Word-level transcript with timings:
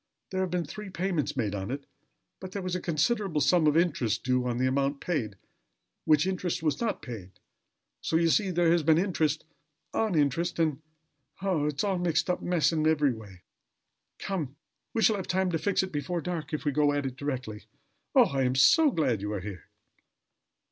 There 0.31 0.41
have 0.41 0.49
been 0.49 0.65
three 0.65 0.89
payments 0.89 1.37
made 1.37 1.53
on 1.53 1.69
it: 1.69 1.85
but 2.39 2.53
there 2.53 2.63
was 2.63 2.75
a 2.75 2.81
considerable 2.81 3.39
sum 3.39 3.67
of 3.67 3.77
interest 3.77 4.23
due 4.23 4.47
on 4.47 4.57
the 4.57 4.65
amount 4.65 4.99
paid, 4.99 5.35
which 6.05 6.25
interest 6.25 6.63
was 6.63 6.81
not 6.81 7.03
paid. 7.03 7.33
So, 8.01 8.15
you 8.15 8.29
see, 8.29 8.49
there 8.49 8.71
has 8.71 8.81
been 8.81 8.97
interest 8.97 9.45
on 9.93 10.15
interest, 10.15 10.57
and 10.57 10.81
Oh! 11.43 11.67
it 11.67 11.75
is 11.75 11.83
a 11.83 11.99
mixed 11.99 12.31
up 12.31 12.41
mess 12.41 12.71
in 12.71 12.87
every 12.87 13.13
way. 13.13 13.43
Come; 14.17 14.55
we 14.95 15.03
shall 15.03 15.17
have 15.17 15.27
time 15.27 15.51
to 15.51 15.59
fix 15.59 15.83
it 15.83 15.91
before 15.91 16.19
dark, 16.19 16.51
if 16.51 16.65
we 16.65 16.71
go 16.71 16.93
at 16.93 17.05
it 17.05 17.15
directly. 17.15 17.65
Oh! 18.15 18.23
I 18.25 18.41
am 18.41 18.55
so 18.55 18.89
glad 18.89 19.21
you 19.21 19.31
are 19.33 19.39
here!" 19.41 19.65